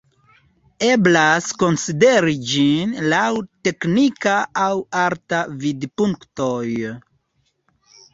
Eblas 0.85 1.49
konsideri 1.63 2.31
ĝin 2.51 2.95
laŭ 3.13 3.27
teknika 3.67 4.33
aŭ 4.63 4.71
arta 5.03 5.43
vidpunktoj. 5.65 6.63